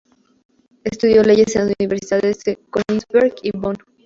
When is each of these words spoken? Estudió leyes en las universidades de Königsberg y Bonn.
Estudió 0.83 1.21
leyes 1.21 1.55
en 1.57 1.67
las 1.67 1.75
universidades 1.79 2.39
de 2.39 2.57
Königsberg 2.71 3.35
y 3.43 3.51
Bonn. 3.55 3.75